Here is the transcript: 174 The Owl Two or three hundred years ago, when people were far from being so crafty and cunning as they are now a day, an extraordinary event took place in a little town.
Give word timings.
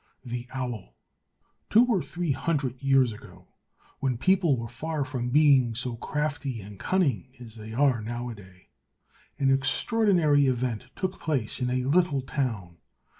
174 0.23 0.35
The 0.35 0.59
Owl 0.73 0.95
Two 1.69 1.85
or 1.85 2.01
three 2.01 2.31
hundred 2.31 2.81
years 2.81 3.13
ago, 3.13 3.49
when 3.99 4.17
people 4.17 4.57
were 4.57 4.67
far 4.67 5.05
from 5.05 5.29
being 5.29 5.75
so 5.75 5.95
crafty 5.95 6.59
and 6.59 6.79
cunning 6.79 7.35
as 7.39 7.53
they 7.53 7.73
are 7.73 8.01
now 8.01 8.27
a 8.29 8.33
day, 8.33 8.69
an 9.37 9.53
extraordinary 9.53 10.47
event 10.47 10.87
took 10.95 11.19
place 11.19 11.59
in 11.61 11.69
a 11.69 11.83
little 11.83 12.21
town. 12.21 12.77